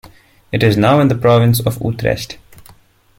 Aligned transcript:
It 0.51 0.63
is 0.63 0.77
now 0.77 0.99
in 0.99 1.09
the 1.09 1.15
province 1.15 1.59
of 1.59 1.79
Utrecht. 1.79 2.39